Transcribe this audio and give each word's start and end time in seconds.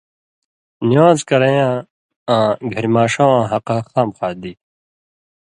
نِوان٘ز 0.89 1.19
کرَیں 1.29 1.57
یاں 1.59 1.73
آں 2.33 2.49
گھریۡماݜہ 2.73 3.25
واں 3.29 3.43
حقہ 3.51 3.77
خامخا 3.89 4.27
دی؛ 4.41 4.51